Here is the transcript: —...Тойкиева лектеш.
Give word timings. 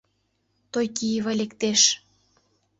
—...Тойкиева 0.71 1.33
лектеш. 1.39 1.81